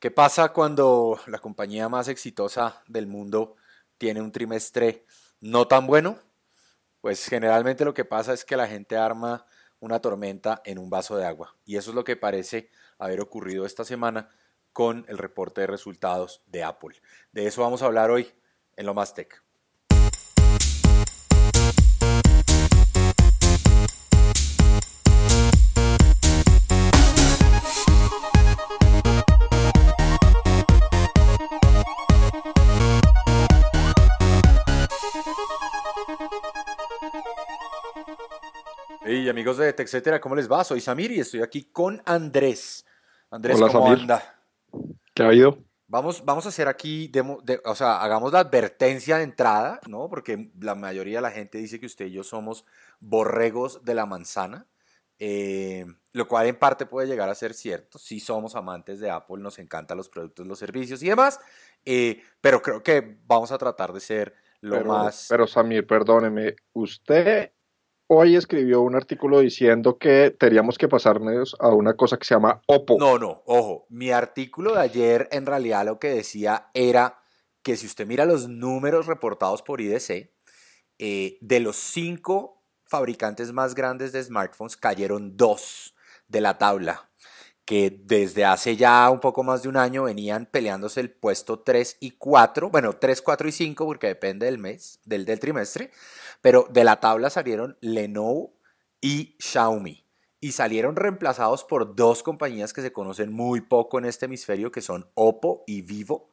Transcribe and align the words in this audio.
¿Qué 0.00 0.10
pasa 0.10 0.54
cuando 0.54 1.20
la 1.26 1.40
compañía 1.40 1.90
más 1.90 2.08
exitosa 2.08 2.82
del 2.88 3.06
mundo 3.06 3.56
tiene 3.98 4.22
un 4.22 4.32
trimestre 4.32 5.04
no 5.40 5.68
tan 5.68 5.86
bueno? 5.86 6.18
Pues 7.02 7.26
generalmente 7.26 7.84
lo 7.84 7.92
que 7.92 8.06
pasa 8.06 8.32
es 8.32 8.46
que 8.46 8.56
la 8.56 8.66
gente 8.66 8.96
arma 8.96 9.44
una 9.78 10.00
tormenta 10.00 10.62
en 10.64 10.78
un 10.78 10.88
vaso 10.88 11.18
de 11.18 11.26
agua. 11.26 11.54
Y 11.66 11.76
eso 11.76 11.90
es 11.90 11.94
lo 11.94 12.02
que 12.02 12.16
parece 12.16 12.70
haber 12.96 13.20
ocurrido 13.20 13.66
esta 13.66 13.84
semana 13.84 14.30
con 14.72 15.04
el 15.06 15.18
reporte 15.18 15.60
de 15.60 15.66
resultados 15.66 16.40
de 16.46 16.64
Apple. 16.64 16.96
De 17.32 17.46
eso 17.46 17.60
vamos 17.60 17.82
a 17.82 17.84
hablar 17.84 18.10
hoy 18.10 18.32
en 18.76 18.86
Lo 18.86 18.94
Más 18.94 19.12
Tech. 19.12 19.42
Amigos 39.30 39.56
de 39.56 39.72
TechCetera, 39.72 40.20
¿cómo 40.20 40.34
les 40.34 40.50
va? 40.50 40.64
Soy 40.64 40.80
Samir 40.80 41.12
y 41.12 41.20
estoy 41.20 41.42
aquí 41.42 41.64
con 41.64 42.02
Andrés. 42.04 42.84
Andrés, 43.30 43.56
Hola, 43.56 43.72
¿cómo 43.72 43.86
Samir. 43.86 44.00
anda? 44.02 44.40
¿Qué 45.14 45.22
ha 45.22 45.26
habido? 45.26 45.58
Vamos, 45.86 46.24
vamos 46.24 46.46
a 46.46 46.50
hacer 46.50 46.68
aquí, 46.68 47.08
demo- 47.08 47.40
de- 47.42 47.60
o 47.64 47.74
sea, 47.74 48.00
hagamos 48.00 48.32
la 48.32 48.40
advertencia 48.40 49.16
de 49.18 49.24
entrada, 49.24 49.80
¿no? 49.88 50.08
Porque 50.08 50.50
la 50.60 50.74
mayoría 50.74 51.18
de 51.18 51.22
la 51.22 51.30
gente 51.32 51.58
dice 51.58 51.80
que 51.80 51.86
usted 51.86 52.06
y 52.06 52.12
yo 52.12 52.22
somos 52.22 52.64
borregos 53.00 53.84
de 53.84 53.94
la 53.94 54.06
manzana, 54.06 54.66
eh, 55.18 55.84
lo 56.12 56.28
cual 56.28 56.46
en 56.46 56.56
parte 56.56 56.86
puede 56.86 57.08
llegar 57.08 57.28
a 57.28 57.34
ser 57.34 57.54
cierto. 57.54 57.98
Sí 57.98 58.20
somos 58.20 58.54
amantes 58.54 59.00
de 59.00 59.10
Apple, 59.10 59.38
nos 59.38 59.58
encantan 59.58 59.96
los 59.96 60.08
productos, 60.08 60.46
los 60.46 60.58
servicios 60.58 61.02
y 61.02 61.08
demás, 61.08 61.40
eh, 61.84 62.22
pero 62.40 62.62
creo 62.62 62.82
que 62.82 63.18
vamos 63.26 63.50
a 63.50 63.58
tratar 63.58 63.92
de 63.92 64.00
ser 64.00 64.34
lo 64.60 64.76
pero, 64.76 64.88
más... 64.90 65.26
pero 65.28 65.46
Samir, 65.46 65.86
perdóneme, 65.86 66.54
usted 66.72 67.50
hoy 68.12 68.34
escribió 68.34 68.80
un 68.82 68.96
artículo 68.96 69.38
diciendo 69.38 69.96
que 69.96 70.34
teníamos 70.36 70.78
que 70.78 70.88
pasarnos 70.88 71.56
a 71.60 71.68
una 71.68 71.94
cosa 71.94 72.16
que 72.16 72.24
se 72.24 72.34
llama 72.34 72.60
OPPO. 72.66 72.96
No, 72.98 73.18
no, 73.18 73.42
ojo, 73.46 73.86
mi 73.88 74.10
artículo 74.10 74.74
de 74.74 74.80
ayer 74.80 75.28
en 75.30 75.46
realidad 75.46 75.84
lo 75.84 76.00
que 76.00 76.08
decía 76.08 76.66
era 76.74 77.22
que 77.62 77.76
si 77.76 77.86
usted 77.86 78.08
mira 78.08 78.24
los 78.24 78.48
números 78.48 79.06
reportados 79.06 79.62
por 79.62 79.80
IDC, 79.80 80.32
eh, 80.98 81.38
de 81.40 81.60
los 81.60 81.76
cinco 81.76 82.64
fabricantes 82.84 83.52
más 83.52 83.76
grandes 83.76 84.10
de 84.10 84.24
smartphones 84.24 84.76
cayeron 84.76 85.36
dos 85.36 85.94
de 86.26 86.40
la 86.40 86.58
tabla, 86.58 87.09
que 87.70 87.96
desde 88.02 88.44
hace 88.44 88.74
ya 88.74 89.08
un 89.10 89.20
poco 89.20 89.44
más 89.44 89.62
de 89.62 89.68
un 89.68 89.76
año 89.76 90.02
venían 90.02 90.44
peleándose 90.44 90.98
el 90.98 91.08
puesto 91.08 91.60
3 91.60 91.98
y 92.00 92.10
4, 92.10 92.68
bueno, 92.68 92.94
3, 92.94 93.22
4 93.22 93.48
y 93.48 93.52
5 93.52 93.86
porque 93.86 94.08
depende 94.08 94.46
del 94.46 94.58
mes, 94.58 94.98
del, 95.04 95.24
del 95.24 95.38
trimestre, 95.38 95.92
pero 96.40 96.66
de 96.68 96.82
la 96.82 96.98
tabla 96.98 97.30
salieron 97.30 97.78
Lenovo 97.80 98.56
y 99.00 99.36
Xiaomi 99.38 100.04
y 100.40 100.50
salieron 100.50 100.96
reemplazados 100.96 101.62
por 101.62 101.94
dos 101.94 102.24
compañías 102.24 102.72
que 102.72 102.82
se 102.82 102.92
conocen 102.92 103.32
muy 103.32 103.60
poco 103.60 104.00
en 104.00 104.06
este 104.06 104.26
hemisferio, 104.26 104.72
que 104.72 104.80
son 104.80 105.08
Oppo 105.14 105.62
y 105.68 105.82
Vivo. 105.82 106.29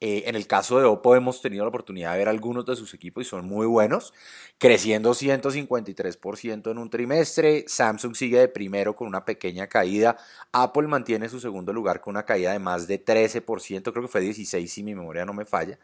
Eh, 0.00 0.24
en 0.26 0.36
el 0.36 0.46
caso 0.46 0.78
de 0.78 0.84
Oppo 0.84 1.16
hemos 1.16 1.42
tenido 1.42 1.64
la 1.64 1.70
oportunidad 1.70 2.12
de 2.12 2.18
ver 2.18 2.28
algunos 2.28 2.64
de 2.64 2.76
sus 2.76 2.94
equipos 2.94 3.26
y 3.26 3.28
son 3.28 3.46
muy 3.46 3.66
buenos, 3.66 4.14
creciendo 4.56 5.12
153% 5.12 6.70
en 6.70 6.78
un 6.78 6.88
trimestre. 6.88 7.64
Samsung 7.66 8.14
sigue 8.14 8.38
de 8.38 8.48
primero 8.48 8.94
con 8.94 9.08
una 9.08 9.24
pequeña 9.24 9.66
caída. 9.66 10.16
Apple 10.52 10.86
mantiene 10.86 11.28
su 11.28 11.40
segundo 11.40 11.72
lugar 11.72 12.00
con 12.00 12.12
una 12.12 12.24
caída 12.24 12.52
de 12.52 12.60
más 12.60 12.86
de 12.86 13.04
13%, 13.04 13.90
creo 13.90 14.02
que 14.02 14.08
fue 14.08 14.20
16 14.20 14.72
si 14.72 14.82
mi 14.84 14.94
memoria 14.94 15.24
no 15.24 15.32
me 15.32 15.44
falla. 15.44 15.78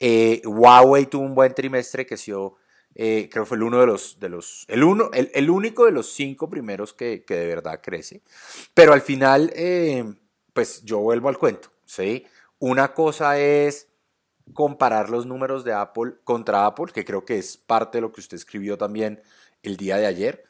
Eh, 0.00 0.42
Huawei 0.44 1.06
tuvo 1.06 1.24
un 1.24 1.34
buen 1.34 1.54
trimestre, 1.54 2.04
creció 2.04 2.56
eh, 2.94 3.28
creo 3.30 3.44
que 3.44 3.48
fue 3.48 3.56
el 3.56 3.62
uno 3.62 3.80
de 3.80 3.86
los, 3.86 4.18
de 4.20 4.28
los 4.28 4.66
el, 4.68 4.84
uno, 4.84 5.10
el, 5.14 5.30
el 5.34 5.48
único 5.48 5.86
de 5.86 5.92
los 5.92 6.12
cinco 6.12 6.50
primeros 6.50 6.92
que, 6.92 7.24
que 7.24 7.34
de 7.36 7.46
verdad 7.46 7.80
crece. 7.82 8.22
Pero 8.74 8.92
al 8.92 9.00
final, 9.00 9.50
eh, 9.54 10.04
pues 10.52 10.82
yo 10.84 10.98
vuelvo 10.98 11.28
al 11.28 11.38
cuento, 11.38 11.70
¿sí? 11.84 12.26
Una 12.62 12.94
cosa 12.94 13.40
es 13.40 13.88
comparar 14.52 15.10
los 15.10 15.26
números 15.26 15.64
de 15.64 15.72
Apple 15.72 16.14
contra 16.22 16.64
Apple, 16.64 16.92
que 16.94 17.04
creo 17.04 17.24
que 17.24 17.36
es 17.36 17.56
parte 17.56 17.98
de 17.98 18.02
lo 18.02 18.12
que 18.12 18.20
usted 18.20 18.36
escribió 18.36 18.78
también 18.78 19.20
el 19.64 19.76
día 19.76 19.96
de 19.96 20.06
ayer. 20.06 20.44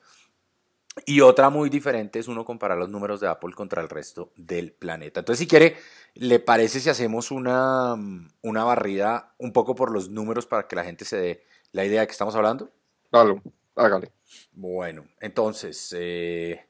Y 1.06 1.22
otra 1.22 1.48
muy 1.48 1.70
diferente 1.70 2.18
es 2.18 2.28
uno 2.28 2.44
comparar 2.44 2.76
los 2.76 2.90
números 2.90 3.18
de 3.18 3.28
Apple 3.28 3.54
contra 3.54 3.80
el 3.80 3.88
resto 3.88 4.30
del 4.36 4.72
planeta. 4.72 5.20
Entonces, 5.20 5.38
si 5.38 5.46
quiere, 5.46 5.78
¿le 6.12 6.38
parece 6.38 6.80
si 6.80 6.90
hacemos 6.90 7.30
una, 7.30 7.94
una 8.42 8.64
barrida 8.64 9.34
un 9.38 9.54
poco 9.54 9.74
por 9.74 9.90
los 9.90 10.10
números 10.10 10.44
para 10.44 10.68
que 10.68 10.76
la 10.76 10.84
gente 10.84 11.06
se 11.06 11.16
dé 11.16 11.46
la 11.70 11.86
idea 11.86 12.02
de 12.02 12.08
que 12.08 12.12
estamos 12.12 12.34
hablando? 12.34 12.68
Dale, 13.10 13.40
hágale. 13.74 14.12
Bueno, 14.52 15.06
entonces, 15.18 15.96
eh, 15.98 16.62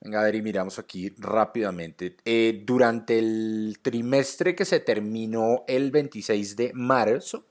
venga 0.00 0.20
a 0.20 0.24
ver 0.24 0.34
y 0.34 0.42
miramos 0.42 0.78
aquí 0.78 1.12
rápidamente. 1.18 2.16
Eh, 2.24 2.62
durante 2.64 3.18
el 3.18 3.78
trimestre 3.82 4.54
que 4.54 4.64
se 4.64 4.80
terminó 4.80 5.64
el 5.68 5.90
26 5.90 6.56
de 6.56 6.72
marzo, 6.74 7.46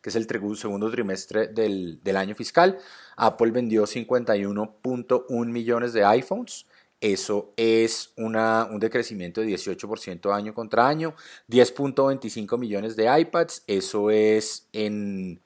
que 0.00 0.10
es 0.10 0.16
el 0.16 0.26
segundo 0.56 0.90
trimestre 0.90 1.48
del, 1.48 2.02
del 2.02 2.16
año 2.16 2.34
fiscal, 2.34 2.78
Apple 3.16 3.52
vendió 3.52 3.84
51.1 3.84 5.46
millones 5.46 5.92
de 5.92 6.04
iPhones. 6.04 6.66
Eso 7.00 7.52
es 7.56 8.12
una, 8.16 8.68
un 8.70 8.78
decrecimiento 8.78 9.40
de 9.40 9.48
18% 9.48 10.32
año 10.34 10.54
contra 10.54 10.88
año. 10.88 11.14
10.25 11.48 12.58
millones 12.58 12.96
de 12.96 13.20
iPads. 13.20 13.64
Eso 13.66 14.10
es 14.10 14.68
en, 14.72 15.40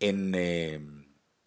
en, 0.00 0.34
eh, 0.34 0.80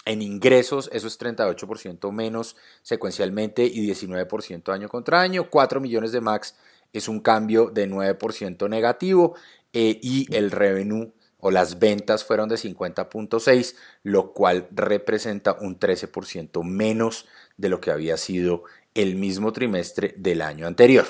en 0.08 0.22
ingresos, 0.22 0.90
eso 0.94 1.08
es 1.08 1.20
38% 1.20 2.12
menos 2.12 2.56
secuencialmente 2.82 3.66
y 3.66 3.88
19% 3.88 4.74
año 4.74 4.88
contra 4.88 5.22
año. 5.22 5.50
4 5.50 5.82
millones 5.82 6.12
de 6.12 6.22
Macs 6.22 6.56
es 6.94 7.08
un 7.08 7.20
cambio 7.20 7.70
de 7.70 7.90
9% 7.90 8.70
negativo 8.70 9.36
eh, 9.74 10.00
y 10.02 10.34
el 10.36 10.52
revenue 10.52 11.12
o 11.40 11.52
las 11.52 11.78
ventas 11.78 12.24
fueron 12.24 12.50
de 12.50 12.56
50.6, 12.56 13.76
lo 14.04 14.34
cual 14.34 14.68
representa 14.72 15.58
un 15.60 15.80
13% 15.80 16.64
menos 16.64 17.28
de 17.58 17.70
lo 17.70 17.80
que 17.82 17.92
había 17.92 18.18
sido 18.18 18.64
el 18.96 19.16
mismo 19.16 19.52
trimestre 19.52 20.16
del 20.18 20.42
año 20.42 20.66
anterior. 20.68 21.06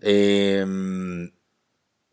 Eh, 0.00 0.64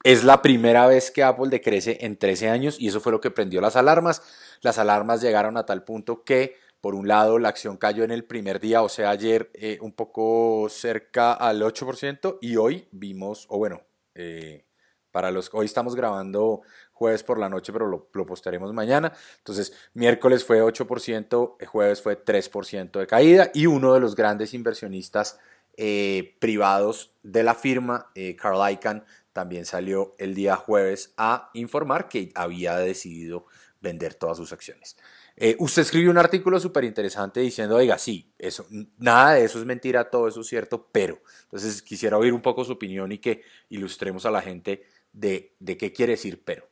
es 0.05 0.23
la 0.23 0.43
primera 0.43 0.85
vez 0.85 1.09
que 1.09 1.23
Apple 1.23 1.49
decrece 1.49 1.97
en 2.01 2.15
13 2.15 2.49
años 2.49 2.77
y 2.79 2.89
eso 2.89 3.01
fue 3.01 3.11
lo 3.11 3.19
que 3.19 3.31
prendió 3.31 3.59
las 3.59 3.75
alarmas. 3.75 4.21
Las 4.61 4.77
alarmas 4.77 5.19
llegaron 5.19 5.57
a 5.57 5.65
tal 5.65 5.83
punto 5.83 6.23
que, 6.23 6.57
por 6.79 6.93
un 6.93 7.07
lado, 7.07 7.39
la 7.39 7.49
acción 7.49 7.75
cayó 7.75 8.03
en 8.03 8.11
el 8.11 8.23
primer 8.23 8.59
día, 8.59 8.83
o 8.83 8.89
sea, 8.89 9.09
ayer 9.09 9.49
eh, 9.55 9.79
un 9.81 9.93
poco 9.93 10.67
cerca 10.69 11.33
al 11.33 11.59
8% 11.63 12.37
y 12.39 12.55
hoy 12.55 12.87
vimos, 12.91 13.47
o 13.49 13.57
bueno, 13.57 13.81
eh, 14.13 14.67
para 15.09 15.31
los 15.31 15.49
hoy 15.53 15.65
estamos 15.65 15.95
grabando 15.95 16.61
jueves 16.91 17.23
por 17.23 17.39
la 17.39 17.49
noche, 17.49 17.73
pero 17.73 17.87
lo, 17.87 18.07
lo 18.13 18.27
postearemos 18.27 18.73
mañana. 18.73 19.11
Entonces, 19.39 19.73
miércoles 19.95 20.45
fue 20.45 20.61
8%, 20.61 21.55
eh, 21.59 21.65
jueves 21.65 22.03
fue 22.03 22.23
3% 22.23 22.99
de 22.99 23.07
caída 23.07 23.49
y 23.55 23.65
uno 23.65 23.95
de 23.95 24.01
los 24.01 24.13
grandes 24.13 24.53
inversionistas 24.53 25.39
eh, 25.77 26.35
privados 26.39 27.13
de 27.23 27.43
la 27.43 27.55
firma, 27.55 28.11
eh, 28.15 28.35
Carl 28.35 28.71
Icahn, 28.71 29.03
también 29.33 29.65
salió 29.65 30.15
el 30.17 30.33
día 30.33 30.55
jueves 30.55 31.13
a 31.17 31.49
informar 31.53 32.07
que 32.07 32.31
había 32.35 32.77
decidido 32.77 33.45
vender 33.81 34.13
todas 34.13 34.37
sus 34.37 34.53
acciones. 34.53 34.97
Eh, 35.37 35.57
usted 35.59 35.81
escribió 35.81 36.11
un 36.11 36.17
artículo 36.17 36.59
súper 36.59 36.85
interesante 36.85 37.41
diciendo, 37.41 37.75
oiga, 37.75 37.97
sí, 37.97 38.31
eso, 38.39 38.65
nada 38.97 39.33
de 39.33 39.43
eso 39.43 39.59
es 39.59 39.65
mentira, 39.65 40.09
todo 40.09 40.29
eso 40.29 40.41
es 40.41 40.47
cierto, 40.47 40.87
pero. 40.91 41.19
Entonces 41.43 41.81
quisiera 41.81 42.17
oír 42.17 42.31
un 42.31 42.41
poco 42.41 42.63
su 42.63 42.71
opinión 42.71 43.11
y 43.11 43.17
que 43.17 43.41
ilustremos 43.69 44.25
a 44.25 44.31
la 44.31 44.41
gente 44.41 44.83
de, 45.11 45.53
de 45.59 45.77
qué 45.77 45.91
quiere 45.91 46.13
decir 46.13 46.41
pero. 46.45 46.69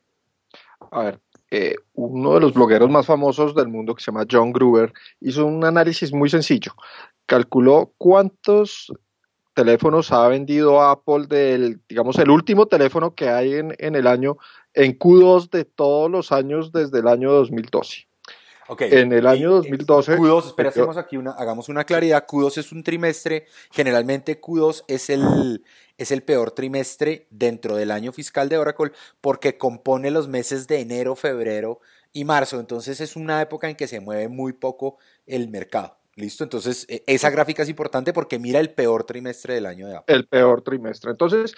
A 0.91 1.03
ver, 1.03 1.19
eh, 1.55 1.75
uno 1.93 2.33
de 2.33 2.39
los 2.39 2.55
blogueros 2.55 2.89
más 2.89 3.05
famosos 3.05 3.53
del 3.53 3.67
mundo 3.67 3.93
que 3.93 4.01
se 4.03 4.11
llama 4.11 4.25
John 4.29 4.51
Gruber 4.51 4.91
hizo 5.21 5.45
un 5.45 5.63
análisis 5.63 6.11
muy 6.11 6.27
sencillo. 6.27 6.73
Calculó 7.27 7.93
cuántos 7.99 8.91
teléfonos 9.53 10.11
ha 10.11 10.27
vendido 10.29 10.81
Apple 10.81 11.27
del, 11.27 11.79
digamos, 11.87 12.17
el 12.17 12.31
último 12.31 12.65
teléfono 12.65 13.13
que 13.13 13.29
hay 13.29 13.53
en, 13.53 13.75
en 13.77 13.93
el 13.93 14.07
año, 14.07 14.37
en 14.73 14.97
Q2 14.97 15.51
de 15.51 15.65
todos 15.65 16.09
los 16.09 16.31
años 16.31 16.71
desde 16.71 17.01
el 17.01 17.07
año 17.07 17.31
2012. 17.31 18.07
Okay. 18.67 18.91
En 18.91 19.11
el 19.11 19.27
año 19.27 19.51
2012. 19.51 20.17
Q2, 20.17 20.47
espera, 20.47 20.69
hacemos 20.69 20.97
aquí 20.97 21.17
una, 21.17 21.31
hagamos 21.31 21.69
una 21.69 21.83
claridad. 21.83 22.25
Q2 22.25 22.57
es 22.57 22.71
un 22.71 22.83
trimestre. 22.83 23.45
Generalmente 23.71 24.39
Q2 24.39 24.85
es 24.87 25.09
el, 25.09 25.63
es 25.97 26.11
el 26.11 26.23
peor 26.23 26.51
trimestre 26.51 27.27
dentro 27.29 27.75
del 27.75 27.91
año 27.91 28.11
fiscal 28.11 28.49
de 28.49 28.57
Oracle 28.57 28.91
porque 29.21 29.57
compone 29.57 30.11
los 30.11 30.27
meses 30.27 30.67
de 30.67 30.79
enero, 30.79 31.15
febrero 31.15 31.79
y 32.13 32.23
marzo. 32.23 32.59
Entonces 32.59 33.01
es 33.01 33.15
una 33.15 33.41
época 33.41 33.69
en 33.69 33.75
que 33.75 33.87
se 33.87 33.99
mueve 33.99 34.27
muy 34.29 34.53
poco 34.53 34.97
el 35.25 35.49
mercado. 35.49 35.97
¿Listo? 36.15 36.43
Entonces, 36.43 36.85
esa 37.07 37.31
gráfica 37.31 37.63
es 37.63 37.69
importante 37.69 38.13
porque 38.13 38.37
mira 38.37 38.59
el 38.59 38.69
peor 38.69 39.03
trimestre 39.03 39.55
del 39.55 39.65
año 39.65 39.87
de 39.87 39.95
Apple. 39.95 40.15
El 40.15 40.27
peor 40.27 40.61
trimestre. 40.61 41.09
Entonces, 41.09 41.55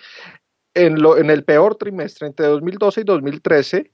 en, 0.74 1.02
lo, 1.02 1.18
en 1.18 1.30
el 1.30 1.44
peor 1.44 1.76
trimestre, 1.76 2.28
entre 2.28 2.46
2012 2.48 3.02
y 3.02 3.04
2013, 3.04 3.92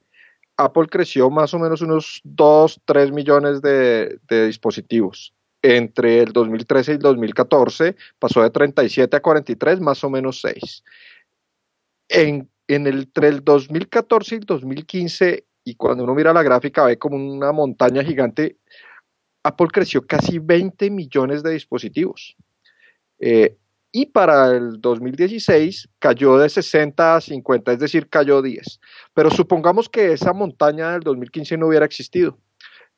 Apple 0.64 0.86
creció 0.88 1.30
más 1.30 1.52
o 1.54 1.58
menos 1.58 1.82
unos 1.82 2.20
2, 2.24 2.80
3 2.84 3.12
millones 3.12 3.62
de, 3.62 4.18
dispositivos. 4.28 5.34
Entre 5.62 6.20
el 6.20 6.32
2013 6.32 6.92
y 6.92 6.94
el 6.94 7.00
2014 7.00 7.96
pasó 8.18 8.42
de 8.42 8.50
37 8.50 9.16
a 9.16 9.20
43, 9.20 9.80
más 9.80 10.02
o 10.02 10.10
menos 10.10 10.40
6. 10.40 10.84
En, 12.08 12.48
el, 12.68 13.08
entre 13.12 13.28
el 13.28 13.44
2014 13.44 14.34
y 14.34 14.38
el 14.38 14.44
2015, 14.44 15.44
y 15.64 15.74
cuando 15.76 16.04
uno 16.04 16.14
mira 16.14 16.32
la 16.32 16.42
gráfica 16.42 16.84
ve 16.84 16.98
como 16.98 17.16
una 17.16 17.52
montaña 17.52 18.02
gigante, 18.02 18.56
Apple 19.44 19.68
creció 19.72 20.06
casi 20.06 20.38
20 20.38 20.90
millones 20.90 21.42
de 21.42 21.52
dispositivos. 21.52 22.36
Eh, 23.18 23.56
y 23.92 24.06
para 24.06 24.50
el 24.50 24.80
2016 24.80 25.90
cayó 25.98 26.38
de 26.38 26.48
60 26.48 27.16
a 27.16 27.20
50, 27.20 27.72
es 27.72 27.78
decir, 27.78 28.08
cayó 28.08 28.40
10. 28.40 28.80
Pero 29.12 29.30
supongamos 29.30 29.88
que 29.88 30.12
esa 30.12 30.32
montaña 30.32 30.92
del 30.92 31.02
2015 31.02 31.58
no 31.58 31.68
hubiera 31.68 31.84
existido 31.84 32.38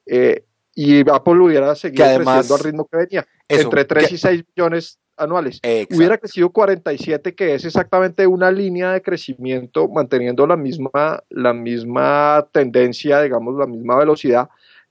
eh, 0.07 0.45
y 0.75 1.01
Apple 1.11 1.41
hubiera 1.41 1.75
seguido 1.75 2.05
creciendo 2.05 2.55
al 2.55 2.61
ritmo 2.61 2.89
que 2.91 2.97
venía, 2.97 3.27
entre 3.49 3.85
3 3.85 4.13
y 4.13 4.19
6 4.19 4.45
millones 4.55 4.99
anuales. 5.17 5.61
Hubiera 5.91 6.19
crecido 6.19 6.51
47, 6.51 7.35
que 7.35 7.55
es 7.55 7.65
exactamente 7.65 8.27
una 8.27 8.51
línea 8.51 8.93
de 8.93 9.03
crecimiento 9.03 9.89
manteniendo 9.89 10.47
la 10.47 10.57
misma, 10.57 11.23
la 11.29 11.53
misma 11.53 12.49
tendencia, 12.53 13.23
digamos, 13.23 13.57
la 13.57 13.67
misma 13.67 13.97
velocidad. 13.97 14.49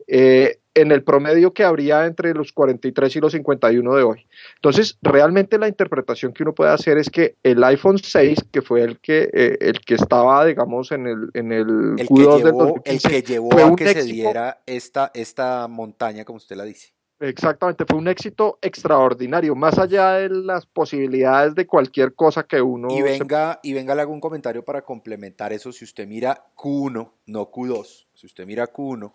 Eh, 0.08 0.60
en 0.76 0.92
el 0.92 1.04
promedio 1.04 1.54
que 1.54 1.64
habría 1.64 2.06
entre 2.06 2.34
los 2.34 2.52
43 2.52 3.16
y 3.16 3.20
los 3.20 3.32
51 3.34 3.96
de 3.96 4.04
hoy. 4.04 4.28
Entonces, 4.56 4.98
realmente 5.02 5.60
la 5.60 5.68
interpretación 5.68 6.34
que 6.34 6.44
uno 6.44 6.56
puede 6.56 6.72
hacer 6.72 6.98
es 6.98 7.10
que 7.10 7.36
el 7.44 7.64
iPhone 7.64 8.00
6, 8.00 8.40
que 8.52 8.62
fue 8.62 8.82
el 8.82 9.00
que, 9.00 9.30
eh, 9.34 9.58
el 9.62 9.80
que 9.82 9.96
estaba, 9.96 10.44
digamos, 10.46 10.92
en 10.92 11.08
el, 11.08 11.30
en 11.34 11.52
el, 11.52 11.68
Q2 11.68 12.44
del 12.44 12.54
2015, 12.54 13.08
el 13.08 13.14
que 13.14 13.22
llevó 13.22 13.54
a 13.54 13.76
que 13.76 13.94
se 13.94 14.04
diera 14.04 14.62
esta, 14.66 15.12
esta 15.14 15.68
montaña, 15.68 16.26
como 16.26 16.38
usted 16.38 16.56
la 16.56 16.64
dice. 16.64 16.94
Exactamente, 17.20 17.86
fue 17.88 18.00
un 18.00 18.10
éxito 18.10 18.58
extraordinario, 18.62 19.56
más 19.56 19.78
allá 19.78 20.14
de 20.14 20.30
las 20.30 20.66
posibilidades 20.66 21.56
de 21.56 21.66
cualquier 21.66 22.16
cosa 22.16 22.44
que 22.44 22.62
uno... 22.62 22.90
Y 22.92 23.02
venga, 23.02 23.62
y 23.64 23.72
venga, 23.72 23.96
le 23.96 24.02
hago 24.02 24.12
un 24.12 24.20
comentario 24.20 24.66
para 24.66 24.82
complementar 24.82 25.54
eso. 25.54 25.72
Si 25.72 25.86
usted 25.86 26.06
mira 26.06 26.48
Q1, 26.58 27.12
no 27.28 27.50
Q2, 27.50 28.08
si 28.14 28.26
usted 28.26 28.46
mira 28.46 28.68
Q1, 28.68 29.14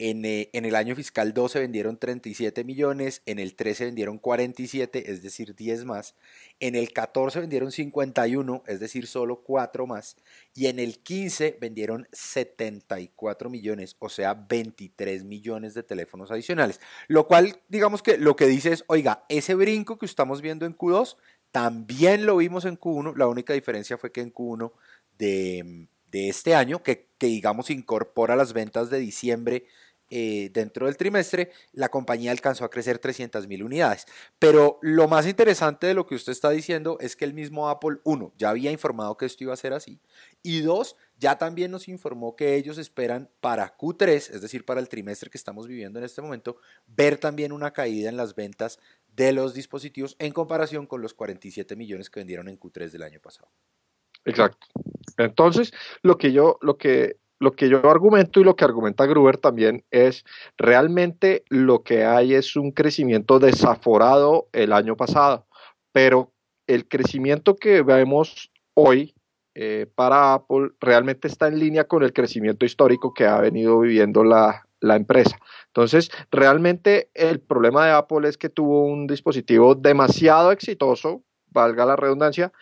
eh, 0.00 0.50
en, 0.52 0.64
el 0.64 0.74
año 0.74 0.96
fiscal 0.96 1.34
12 1.34 1.60
vendieron 1.60 1.98
37 1.98 2.64
millones, 2.64 3.22
en 3.26 3.38
el 3.38 3.54
13 3.54 3.84
vendieron 3.84 4.18
47, 4.18 5.12
es 5.12 5.22
decir, 5.22 5.54
10 5.54 5.84
más, 5.84 6.16
en 6.58 6.74
el 6.74 6.92
14 6.92 7.38
vendieron 7.38 7.70
51, 7.70 8.64
es 8.66 8.80
decir, 8.80 9.06
solo 9.06 9.42
4 9.42 9.86
más, 9.86 10.16
y 10.52 10.66
en 10.66 10.80
el 10.80 10.98
15 10.98 11.58
vendieron 11.60 12.08
74 12.10 13.48
millones, 13.48 13.94
o 14.00 14.08
sea, 14.08 14.34
23 14.34 15.22
millones 15.22 15.74
de 15.74 15.84
teléfonos 15.84 16.32
adicionales. 16.32 16.80
Lo 17.06 17.28
cual, 17.28 17.60
digamos 17.68 18.02
que 18.02 18.18
lo 18.18 18.34
que 18.34 18.48
dice 18.48 18.72
es, 18.72 18.82
oiga, 18.88 19.24
ese 19.28 19.54
brinco 19.54 19.96
que 19.98 20.06
estamos 20.06 20.42
viendo 20.42 20.66
en 20.66 20.76
Q2, 20.76 21.16
también 21.52 22.26
lo 22.26 22.38
vimos 22.38 22.64
en 22.64 22.76
Q1, 22.76 23.14
la 23.16 23.28
única 23.28 23.52
diferencia 23.52 23.96
fue 23.96 24.10
que 24.10 24.22
en 24.22 24.34
Q1 24.34 24.72
de, 25.18 25.86
este 26.10 26.56
año, 26.56 26.82
que, 26.82 27.08
que 27.16 27.26
digamos 27.26 27.70
incorpora 27.70 28.34
las 28.34 28.52
ventas 28.52 28.90
de 28.90 28.98
diciembre, 28.98 29.66
eh, 30.10 30.50
dentro 30.52 30.86
del 30.86 30.96
trimestre, 30.96 31.50
la 31.72 31.88
compañía 31.88 32.30
alcanzó 32.30 32.64
a 32.64 32.70
crecer 32.70 32.98
300 32.98 33.46
mil 33.48 33.62
unidades. 33.62 34.06
Pero 34.38 34.78
lo 34.82 35.08
más 35.08 35.26
interesante 35.26 35.86
de 35.86 35.94
lo 35.94 36.06
que 36.06 36.14
usted 36.14 36.32
está 36.32 36.50
diciendo 36.50 36.98
es 37.00 37.16
que 37.16 37.24
el 37.24 37.34
mismo 37.34 37.68
Apple, 37.68 37.98
uno, 38.04 38.32
ya 38.36 38.50
había 38.50 38.70
informado 38.70 39.16
que 39.16 39.26
esto 39.26 39.44
iba 39.44 39.54
a 39.54 39.56
ser 39.56 39.72
así, 39.72 40.00
y 40.42 40.60
dos, 40.60 40.96
ya 41.18 41.38
también 41.38 41.70
nos 41.70 41.88
informó 41.88 42.36
que 42.36 42.54
ellos 42.56 42.78
esperan 42.78 43.30
para 43.40 43.76
Q3, 43.76 44.12
es 44.12 44.40
decir, 44.40 44.64
para 44.64 44.80
el 44.80 44.88
trimestre 44.88 45.30
que 45.30 45.38
estamos 45.38 45.66
viviendo 45.66 45.98
en 45.98 46.04
este 46.04 46.22
momento, 46.22 46.58
ver 46.86 47.18
también 47.18 47.52
una 47.52 47.72
caída 47.72 48.08
en 48.08 48.16
las 48.16 48.34
ventas 48.34 48.78
de 49.16 49.32
los 49.32 49.54
dispositivos 49.54 50.16
en 50.18 50.32
comparación 50.32 50.86
con 50.86 51.00
los 51.00 51.14
47 51.14 51.76
millones 51.76 52.10
que 52.10 52.20
vendieron 52.20 52.48
en 52.48 52.58
Q3 52.58 52.90
del 52.90 53.02
año 53.02 53.20
pasado. 53.20 53.48
Exacto. 54.24 54.66
Entonces, 55.16 55.72
lo 56.02 56.18
que 56.18 56.32
yo, 56.32 56.58
lo 56.62 56.76
que 56.76 57.18
lo 57.44 57.52
que 57.52 57.68
yo 57.68 57.88
argumento 57.88 58.40
y 58.40 58.44
lo 58.44 58.56
que 58.56 58.64
argumenta 58.64 59.06
Gruber 59.06 59.36
también 59.36 59.84
es 59.90 60.24
realmente 60.56 61.44
lo 61.48 61.82
que 61.82 62.04
hay 62.04 62.34
es 62.34 62.56
un 62.56 62.72
crecimiento 62.72 63.38
desaforado 63.38 64.48
el 64.52 64.72
año 64.72 64.96
pasado, 64.96 65.46
pero 65.92 66.32
el 66.66 66.88
crecimiento 66.88 67.56
que 67.56 67.82
vemos 67.82 68.50
hoy 68.72 69.14
eh, 69.54 69.86
para 69.94 70.32
Apple 70.32 70.70
realmente 70.80 71.28
está 71.28 71.46
en 71.46 71.58
línea 71.58 71.84
con 71.84 72.02
el 72.02 72.14
crecimiento 72.14 72.64
histórico 72.64 73.12
que 73.12 73.26
ha 73.26 73.38
venido 73.40 73.78
viviendo 73.80 74.24
la, 74.24 74.66
la 74.80 74.96
empresa. 74.96 75.38
Entonces, 75.66 76.10
realmente 76.30 77.10
el 77.12 77.40
problema 77.40 77.84
de 77.84 77.92
Apple 77.92 78.26
es 78.26 78.38
que 78.38 78.48
tuvo 78.48 78.86
un 78.86 79.06
dispositivo 79.06 79.74
demasiado 79.74 80.50
exitoso, 80.50 81.22
valga 81.50 81.84
la 81.84 81.94
redundancia, 81.94 82.52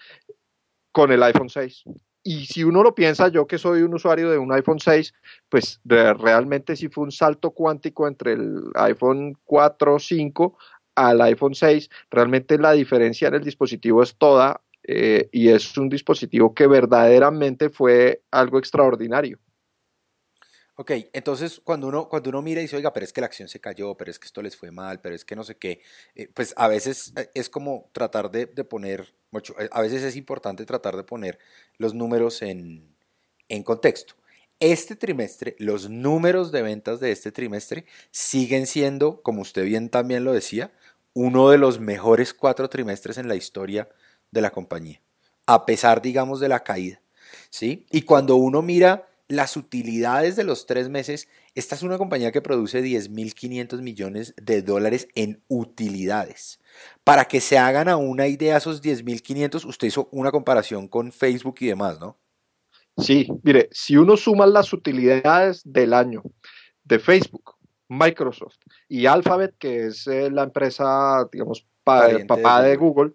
con 0.91 1.13
el 1.13 1.23
iPhone 1.23 1.49
6 1.49 1.85
y 2.25 2.47
si 2.47 2.63
uno 2.63 2.83
lo 2.83 2.95
piensa, 2.95 3.29
yo 3.29 3.47
que 3.47 3.59
soy 3.59 3.83
un 3.83 3.95
usuario 3.95 4.31
de 4.31 4.39
un 4.39 4.53
iPhone 4.53 4.79
6, 4.79 5.13
pues 5.49 5.81
realmente 5.85 6.77
sí 6.77 6.89
fue 6.89 7.05
un 7.05 7.13
salto 7.13 7.51
cuántico 7.51 8.07
entre 8.07 8.35
el 8.35 8.63
iPhone 8.75 9.37
4, 9.45 9.99
5 9.99 10.57
al 10.95 11.21
iPhone 11.23 11.55
6. 11.55 11.91
Realmente 12.11 12.59
la 12.59 12.73
diferencia 12.73 13.29
en 13.29 13.35
el 13.35 13.43
dispositivo 13.43 14.03
es 14.03 14.15
toda 14.17 14.61
eh, 14.85 15.29
y 15.33 15.49
es 15.49 15.77
un 15.77 15.89
dispositivo 15.89 16.55
que 16.55 16.67
verdaderamente 16.67 17.71
fue 17.71 18.23
algo 18.31 18.59
extraordinario. 18.59 19.39
Ok, 20.77 20.91
entonces 21.13 21.61
cuando 21.63 21.87
uno, 21.89 22.09
cuando 22.09 22.31
uno 22.31 22.41
mira 22.41 22.61
y 22.61 22.65
dice, 22.65 22.77
oiga, 22.77 22.93
pero 22.95 23.05
es 23.05 23.13
que 23.13 23.21
la 23.21 23.27
acción 23.27 23.47
se 23.49 23.61
cayó, 23.61 23.95
pero 23.95 24.11
es 24.11 24.19
que 24.19 24.27
esto 24.27 24.41
les 24.41 24.57
fue 24.57 24.71
mal, 24.71 25.01
pero 25.01 25.15
es 25.15 25.25
que 25.25 25.37
no 25.37 25.45
sé 25.45 25.57
qué, 25.57 25.83
eh, 26.15 26.29
pues 26.33 26.55
a 26.57 26.67
veces 26.67 27.13
eh, 27.17 27.31
es 27.35 27.51
como 27.51 27.91
tratar 27.93 28.31
de, 28.31 28.47
poner, 28.65 29.15
mucho, 29.31 29.55
eh, 29.61 29.69
a 29.71 29.83
veces 29.83 30.03
es 30.03 30.17
importante 30.17 30.65
tratar 30.65 30.97
de 30.97 31.05
poner 31.05 31.39
los 31.77 31.93
números 31.93 32.41
en, 32.41 32.97
en 33.49 33.63
contexto. 33.63 34.15
Este 34.61 34.97
trimestre, 34.97 35.57
los 35.59 35.91
números 35.91 36.53
de 36.53 36.63
ventas 36.63 37.01
de 37.01 37.13
este 37.13 37.33
trimestre 37.33 37.85
siguen 38.11 38.67
siendo, 38.67 39.21
como 39.23 39.43
usted 39.43 39.65
bien 39.65 39.91
también 39.91 40.25
lo 40.25 40.33
decía, 40.33 40.73
uno 41.13 41.51
de 41.51 41.59
los 41.59 41.81
mejores 41.81 42.33
cuatro 42.33 42.71
trimestres 42.71 43.19
en 43.19 43.29
la 43.29 43.37
historia 43.37 43.91
de 44.31 44.41
la 44.41 44.51
compañía, 44.51 45.03
a 45.47 45.67
pesar, 45.67 46.01
digamos, 46.01 46.41
de 46.41 46.49
la 46.49 46.65
caída. 46.65 47.03
¿sí? 47.51 47.87
Y 47.91 48.03
cuando 48.03 48.37
uno 48.37 48.63
mira 48.63 49.09
las 49.33 49.57
utilidades 49.57 50.37
de 50.37 50.45
los 50.45 50.67
tres 50.67 50.91
meses, 50.91 51.27
esta 51.55 51.75
es 51.75 51.83
una 51.83 51.97
compañía 51.97 52.33
que 52.33 52.43
produce 52.43 52.85
10.500 52.85 53.81
millones 53.81 54.35
de 54.37 54.61
dólares 54.61 55.09
en 55.15 55.43
utilidades. 55.49 56.61
Para 57.03 57.25
que 57.25 57.41
se 57.41 57.57
hagan 57.57 57.89
a 57.89 57.97
una 57.97 58.27
idea 58.27 58.59
esos 58.59 58.83
10.500, 58.83 59.65
usted 59.65 59.89
hizo 59.89 60.11
una 60.13 60.31
comparación 60.31 60.87
con 60.87 61.13
Facebook 61.13 61.57
y 61.61 61.69
demás, 61.69 61.99
¿no? 61.99 62.19
Sí, 62.99 63.27
mire, 63.43 63.71
si 63.73 63.97
uno 63.97 64.19
suma 64.19 64.45
las 64.45 64.75
utilidades 64.75 65.63
del 65.65 65.95
año 65.95 66.23
de 66.85 66.99
Facebook, 66.99 67.57
Microsoft 67.89 68.59
y 68.87 69.07
Alphabet, 69.07 69.55
que 69.59 69.87
es 69.87 70.07
eh, 70.09 70.31
la 70.31 70.43
empresa, 70.43 71.27
digamos, 71.33 71.67
papá 71.85 72.63
de 72.63 72.77
Google, 72.77 73.15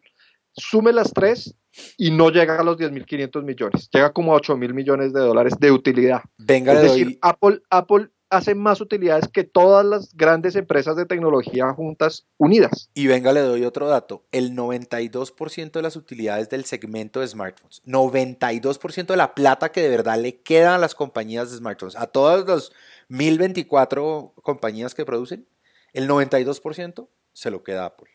sume 0.52 0.92
las 0.94 1.14
tres 1.14 1.54
y 1.98 2.12
no 2.12 2.30
llega 2.30 2.60
a 2.60 2.64
los 2.64 2.78
10.500 2.78 3.44
millones, 3.44 3.90
llega 3.92 4.12
como 4.14 4.34
a 4.34 4.40
8.000 4.40 4.74
millones 4.74 5.14
de 5.14 5.20
dólares 5.20 5.54
de 5.60 5.72
utilidad. 5.72 6.22
Venga, 6.38 6.74
es 6.74 6.82
decir, 6.82 7.20
Apple, 7.22 7.62
Apple 7.70 8.10
hace 8.30 8.56
más 8.56 8.82
utilidades 8.82 9.28
que 9.28 9.44
todas 9.44 9.86
las 9.86 10.14
grandes 10.16 10.56
empresas 10.56 10.96
de 10.96 11.06
tecnología 11.06 11.72
juntas 11.74 12.26
unidas. 12.38 12.90
Y 12.94 13.08
venga, 13.08 13.32
le 13.32 13.40
doy 13.42 13.64
otro 13.64 13.88
dato. 13.88 14.26
El 14.32 14.56
92% 14.56 15.72
de 15.72 15.82
las 15.82 15.96
utilidades 15.96 16.50
del 16.50 16.66
segmento 16.66 17.22
de 17.22 17.28
smartphones, 17.28 17.82
92% 17.86 19.08
de 19.08 19.18
la 19.18 19.34
plata 19.34 19.72
que 19.72 19.82
de 19.82 19.90
verdad 19.90 20.20
le 20.20 20.42
queda 20.42 20.76
a 20.76 20.80
las 20.80 20.96
compañías 20.96 21.52
de 21.52 21.58
smartphones, 21.58 21.96
a 21.96 22.08
todas 22.08 22.46
las 22.46 22.72
1024 23.10 24.34
compañías 24.42 24.94
que 24.94 25.06
producen, 25.06 25.48
el 25.94 26.08
92% 26.08 27.08
se 27.34 27.52
lo 27.52 27.64
queda 27.64 27.84
a 27.84 27.88
Apple. 27.88 28.10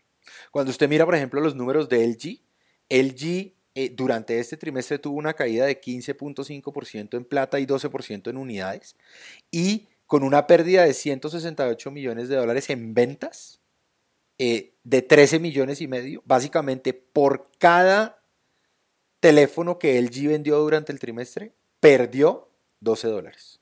Cuando 0.50 0.70
usted 0.70 0.88
mira, 0.88 1.04
por 1.04 1.14
ejemplo, 1.14 1.40
los 1.40 1.56
números 1.56 1.88
de 1.88 2.06
LG, 2.06 2.42
LG 2.92 3.54
eh, 3.74 3.90
durante 3.94 4.38
este 4.38 4.58
trimestre 4.58 4.98
tuvo 4.98 5.16
una 5.16 5.32
caída 5.32 5.64
de 5.64 5.80
15.5% 5.80 7.16
en 7.16 7.24
plata 7.24 7.58
y 7.58 7.64
12% 7.64 8.28
en 8.28 8.36
unidades 8.36 8.96
y 9.50 9.88
con 10.06 10.24
una 10.24 10.46
pérdida 10.46 10.84
de 10.84 10.92
168 10.92 11.90
millones 11.90 12.28
de 12.28 12.36
dólares 12.36 12.68
en 12.68 12.92
ventas 12.92 13.62
eh, 14.38 14.74
de 14.84 15.00
13 15.00 15.38
millones 15.38 15.80
y 15.80 15.88
medio, 15.88 16.22
básicamente 16.26 16.92
por 16.92 17.50
cada 17.58 18.22
teléfono 19.20 19.78
que 19.78 19.98
LG 19.98 20.28
vendió 20.28 20.58
durante 20.58 20.92
el 20.92 20.98
trimestre, 20.98 21.54
perdió 21.80 22.50
12 22.80 23.08
dólares. 23.08 23.60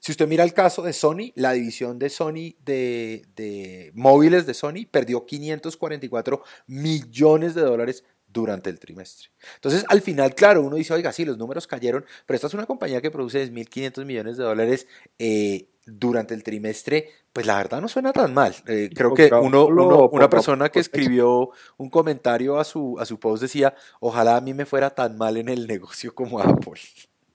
Si 0.00 0.10
usted 0.12 0.26
mira 0.26 0.42
el 0.42 0.54
caso 0.54 0.82
de 0.82 0.92
Sony, 0.92 1.32
la 1.34 1.52
división 1.52 1.98
de 1.98 2.10
Sony 2.10 2.56
de, 2.64 3.26
de 3.36 3.92
móviles 3.94 4.46
de 4.46 4.54
Sony 4.54 4.86
perdió 4.90 5.24
544 5.24 6.42
millones 6.66 7.54
de 7.54 7.62
dólares 7.62 8.04
durante 8.32 8.70
el 8.70 8.78
trimestre. 8.78 9.28
Entonces, 9.56 9.84
al 9.88 10.00
final, 10.00 10.34
claro, 10.34 10.62
uno 10.62 10.76
dice, 10.76 10.94
oiga, 10.94 11.12
sí, 11.12 11.24
los 11.24 11.38
números 11.38 11.66
cayeron, 11.66 12.04
pero 12.26 12.36
esta 12.36 12.46
es 12.46 12.54
una 12.54 12.66
compañía 12.66 13.00
que 13.00 13.10
produce 13.10 13.50
10.500 13.50 14.04
millones 14.04 14.36
de 14.36 14.44
dólares 14.44 14.86
eh, 15.18 15.68
durante 15.84 16.34
el 16.34 16.42
trimestre, 16.42 17.08
pues 17.32 17.46
la 17.46 17.56
verdad 17.56 17.80
no 17.80 17.88
suena 17.88 18.12
tan 18.12 18.32
mal. 18.32 18.54
Eh, 18.66 18.90
creo 18.94 19.14
que 19.14 19.30
uno, 19.32 19.66
una 19.66 20.30
persona 20.30 20.68
que 20.68 20.80
escribió 20.80 21.50
un 21.76 21.90
comentario 21.90 22.58
a 22.58 22.64
su, 22.64 22.96
a 22.98 23.04
su 23.04 23.18
post 23.18 23.42
decía, 23.42 23.74
ojalá 24.00 24.36
a 24.36 24.40
mí 24.40 24.54
me 24.54 24.66
fuera 24.66 24.90
tan 24.90 25.16
mal 25.16 25.36
en 25.36 25.48
el 25.48 25.66
negocio 25.66 26.14
como 26.14 26.40
Apple. 26.40 26.80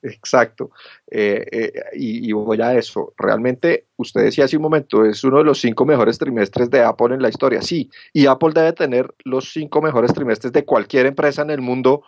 Exacto. 0.01 0.72
Eh, 1.10 1.46
eh, 1.51 1.74
y, 1.94 2.32
voy 2.32 2.62
a 2.62 2.75
eso. 2.75 3.13
Realmente, 3.18 3.88
usted 3.98 4.22
decía 4.22 4.46
hace 4.46 4.58
un 4.58 4.63
momento, 4.63 5.06
es 5.06 5.24
uno 5.24 5.39
de 5.39 5.44
los 5.44 5.60
cinco 5.60 5.86
mejores 5.86 6.18
trimestres 6.18 6.70
de 6.70 6.82
Apple 6.82 7.16
en 7.16 7.22
la 7.22 7.30
historia. 7.30 7.62
Sí, 7.62 7.89
y 8.13 8.25
Apple 8.25 8.51
debe 8.54 8.74
tener 8.74 9.13
los 9.24 9.51
cinco 9.51 9.82
mejores 9.82 10.13
trimestres 10.13 10.54
de 10.54 10.66
cualquier 10.66 11.06
empresa 11.06 11.42
en 11.42 11.50
el 11.50 11.62
mundo 11.62 12.04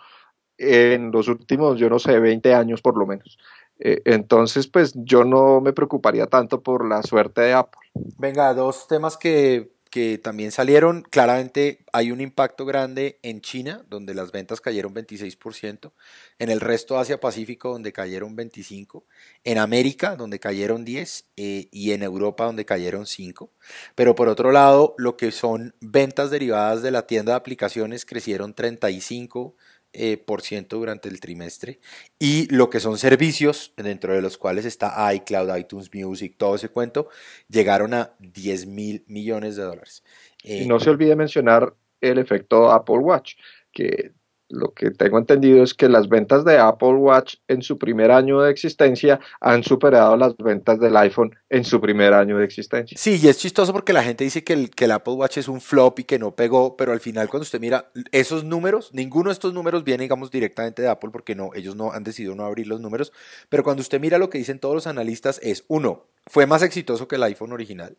en 0.58 1.10
los 1.10 1.28
últimos, 1.28 1.78
yo 1.78 1.88
no 1.88 1.98
sé, 1.98 2.18
20 2.20 2.54
años 2.54 2.82
por 2.82 2.98
lo 2.98 3.06
menos. 3.06 3.38
Eh, 3.78 4.02
entonces, 4.04 4.66
pues 4.66 4.92
yo 4.94 5.24
no 5.24 5.60
me 5.60 5.72
preocuparía 5.72 6.26
tanto 6.26 6.62
por 6.62 6.86
la 6.86 7.02
suerte 7.02 7.40
de 7.40 7.54
Apple. 7.54 7.80
Venga, 8.18 8.52
dos 8.52 8.86
temas 8.86 9.16
que 9.16 9.70
que 9.90 10.18
también 10.18 10.52
salieron. 10.52 11.02
Claramente 11.02 11.84
hay 11.92 12.12
un 12.12 12.20
impacto 12.20 12.64
grande 12.64 13.18
en 13.22 13.40
China, 13.40 13.84
donde 13.88 14.14
las 14.14 14.32
ventas 14.32 14.60
cayeron 14.60 14.94
26%, 14.94 15.92
en 16.38 16.48
el 16.48 16.60
resto 16.60 16.94
de 16.94 17.00
Asia-Pacífico, 17.00 17.70
donde 17.70 17.92
cayeron 17.92 18.36
25%, 18.36 19.02
en 19.44 19.58
América, 19.58 20.16
donde 20.16 20.38
cayeron 20.38 20.86
10%, 20.86 21.24
eh, 21.36 21.68
y 21.72 21.90
en 21.90 22.02
Europa, 22.02 22.44
donde 22.44 22.64
cayeron 22.64 23.04
5%. 23.06 23.50
Pero 23.94 24.14
por 24.14 24.28
otro 24.28 24.52
lado, 24.52 24.94
lo 24.96 25.16
que 25.16 25.32
son 25.32 25.74
ventas 25.80 26.30
derivadas 26.30 26.82
de 26.82 26.92
la 26.92 27.06
tienda 27.06 27.32
de 27.32 27.36
aplicaciones 27.36 28.06
crecieron 28.06 28.54
35%. 28.54 29.54
Eh, 29.92 30.18
por 30.18 30.40
ciento 30.42 30.76
durante 30.76 31.08
el 31.08 31.18
trimestre 31.18 31.80
y 32.16 32.46
lo 32.54 32.70
que 32.70 32.78
son 32.78 32.96
servicios 32.96 33.74
dentro 33.76 34.14
de 34.14 34.22
los 34.22 34.38
cuales 34.38 34.64
está 34.64 35.12
iCloud, 35.12 35.56
iTunes 35.56 35.90
Music, 35.92 36.36
todo 36.36 36.54
ese 36.54 36.68
cuento, 36.68 37.08
llegaron 37.48 37.92
a 37.94 38.14
10 38.20 38.66
mil 38.66 39.04
millones 39.08 39.56
de 39.56 39.64
dólares. 39.64 40.04
y 40.44 40.66
no 40.66 40.78
se 40.78 40.90
olvide 40.90 41.16
mencionar 41.16 41.74
el 42.00 42.18
efecto 42.18 42.70
Apple 42.70 42.98
Watch, 42.98 43.34
que 43.72 44.12
lo 44.50 44.72
que 44.72 44.90
tengo 44.90 45.18
entendido 45.18 45.62
es 45.62 45.74
que 45.74 45.88
las 45.88 46.08
ventas 46.08 46.44
de 46.44 46.58
Apple 46.58 46.94
Watch 46.94 47.36
en 47.48 47.62
su 47.62 47.78
primer 47.78 48.10
año 48.10 48.40
de 48.40 48.50
existencia 48.50 49.20
han 49.40 49.62
superado 49.62 50.16
las 50.16 50.36
ventas 50.36 50.78
del 50.80 50.96
iPhone 50.96 51.34
en 51.48 51.64
su 51.64 51.80
primer 51.80 52.12
año 52.12 52.36
de 52.38 52.44
existencia. 52.44 52.98
Sí, 52.98 53.18
y 53.22 53.28
es 53.28 53.38
chistoso 53.38 53.72
porque 53.72 53.92
la 53.92 54.02
gente 54.02 54.24
dice 54.24 54.44
que 54.44 54.52
el, 54.52 54.70
que 54.70 54.84
el 54.84 54.92
Apple 54.92 55.14
Watch 55.14 55.38
es 55.38 55.48
un 55.48 55.60
flop 55.60 56.00
y 56.00 56.04
que 56.04 56.18
no 56.18 56.34
pegó, 56.34 56.76
pero 56.76 56.92
al 56.92 57.00
final 57.00 57.28
cuando 57.28 57.44
usted 57.44 57.60
mira 57.60 57.90
esos 58.12 58.44
números, 58.44 58.90
ninguno 58.92 59.30
de 59.30 59.34
estos 59.34 59.54
números 59.54 59.84
viene, 59.84 60.02
digamos, 60.02 60.30
directamente 60.30 60.82
de 60.82 60.88
Apple 60.88 61.10
porque 61.12 61.34
no, 61.34 61.50
ellos 61.54 61.76
no 61.76 61.92
han 61.92 62.04
decidido 62.04 62.34
no 62.34 62.44
abrir 62.44 62.66
los 62.66 62.80
números, 62.80 63.12
pero 63.48 63.62
cuando 63.62 63.80
usted 63.80 64.00
mira 64.00 64.18
lo 64.18 64.30
que 64.30 64.38
dicen 64.38 64.58
todos 64.58 64.74
los 64.74 64.86
analistas 64.86 65.40
es, 65.42 65.64
uno, 65.68 66.06
fue 66.26 66.46
más 66.46 66.62
exitoso 66.62 67.08
que 67.08 67.16
el 67.16 67.22
iPhone 67.22 67.52
original, 67.52 67.96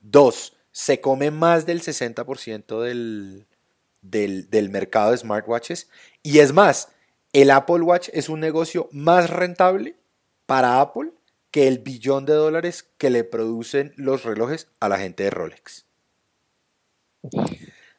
dos, 0.00 0.56
se 0.72 1.00
come 1.00 1.30
más 1.30 1.64
del 1.64 1.80
60% 1.80 2.82
del 2.82 3.46
del, 4.10 4.70
mercado 4.70 5.12
de 5.12 5.18
smartwatches. 5.18 5.88
Y 6.22 6.38
es 6.38 6.52
más, 6.52 6.88
el 7.32 7.50
Apple 7.50 7.82
Watch 7.82 8.08
es 8.12 8.28
un 8.28 8.40
negocio 8.40 8.88
más 8.92 9.30
rentable 9.30 9.96
para 10.46 10.80
Apple 10.80 11.12
que 11.50 11.68
el 11.68 11.78
billón 11.78 12.26
de 12.26 12.34
dólares 12.34 12.88
que 12.98 13.10
le 13.10 13.24
producen 13.24 13.92
los 13.96 14.24
relojes 14.24 14.68
a 14.80 14.88
la 14.88 14.98
gente 14.98 15.24
de 15.24 15.30
Rolex. 15.30 15.86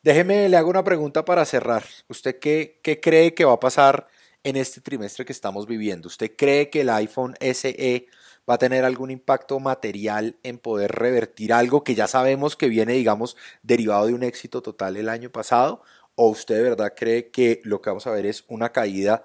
Déjeme, 0.04 0.48
le 0.48 0.58
hago 0.58 0.70
una 0.70 0.84
pregunta 0.84 1.26
para 1.26 1.44
cerrar. 1.44 1.84
¿Usted 2.08 2.40
qué, 2.40 2.80
cree 3.02 3.34
que 3.34 3.46
va 3.46 3.54
a 3.54 3.60
pasar 3.60 4.08
en 4.44 4.56
este 4.56 4.80
trimestre 4.80 5.26
que 5.26 5.34
estamos 5.34 5.68
viviendo? 5.68 6.08
¿Usted 6.08 6.32
cree 6.38 6.70
que 6.70 6.82
el 6.82 6.90
iPhone 6.90 7.36
SE 7.42 8.08
va 8.50 8.54
a 8.54 8.58
tener 8.58 8.86
algún 8.86 9.12
impacto 9.12 9.60
material 9.60 10.38
en 10.44 10.60
poder 10.60 10.94
revertir 10.94 11.52
algo 11.52 11.84
que 11.84 11.96
ya 11.96 12.08
sabemos 12.08 12.56
que 12.56 12.70
viene, 12.70 12.94
digamos, 12.94 13.36
derivado 13.64 14.08
de 14.08 14.14
un 14.14 14.24
éxito 14.24 14.62
total 14.62 14.96
el 14.96 15.10
año 15.10 15.30
pasado? 15.30 15.82
¿O 16.20 16.30
usted 16.30 16.56
de 16.56 16.64
verdad 16.64 16.96
cree 16.98 17.30
que 17.30 17.62
lo 17.64 17.80
que 17.80 17.92
vamos 17.92 18.08
a 18.08 18.12
ver 18.12 18.26
es 18.26 18.44
una 18.48 18.72
caída 18.72 19.24